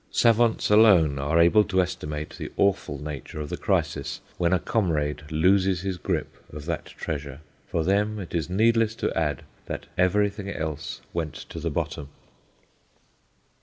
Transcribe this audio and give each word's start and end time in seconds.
Savants 0.09 0.71
alone 0.71 1.19
are 1.19 1.39
able 1.39 1.63
to 1.65 1.79
estimate 1.79 2.31
the 2.31 2.51
awful 2.57 2.97
nature 2.97 3.39
of 3.39 3.49
the 3.49 3.55
crisis 3.57 4.19
when 4.39 4.51
a 4.51 4.57
comrade 4.57 5.31
looses 5.31 5.81
his 5.81 5.97
grip 5.97 6.43
of 6.51 6.65
that 6.65 6.85
treasure. 6.87 7.41
For 7.67 7.83
them 7.83 8.17
it 8.17 8.33
is 8.33 8.49
needless 8.49 8.95
to 8.95 9.15
add 9.15 9.43
that 9.67 9.85
everything 9.99 10.49
else 10.49 11.01
went 11.13 11.35
to 11.49 11.59
the 11.59 11.69
bottom. 11.69 12.09